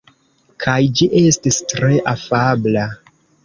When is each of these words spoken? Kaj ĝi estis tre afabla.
Kaj 0.65 0.77
ĝi 1.01 1.09
estis 1.21 1.61
tre 1.75 2.03
afabla. 2.17 2.91